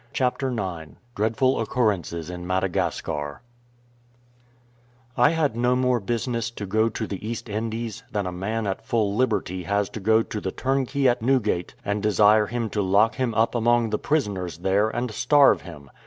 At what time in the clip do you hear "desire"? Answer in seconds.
12.01-12.47